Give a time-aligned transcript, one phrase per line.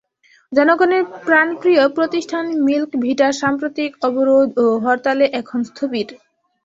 [0.51, 6.07] জনগণের প্রাণপ্রিয় প্রতিষ্ঠান মিল্ক ভিটা সাম্প্রতিক অবরোধ ও হরতালে এখন স্থবির।